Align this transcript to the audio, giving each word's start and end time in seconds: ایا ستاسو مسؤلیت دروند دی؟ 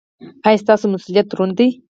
ایا 0.47 0.61
ستاسو 0.63 0.85
مسؤلیت 0.93 1.27
دروند 1.29 1.53
دی؟ 1.57 1.67